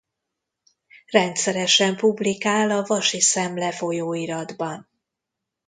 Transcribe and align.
Rendszeresen 1.05 1.95
publikál 1.97 2.69
a 2.69 2.83
Vasi 2.83 3.21
Szemle 3.21 3.71
folyóiratban. 3.71 4.89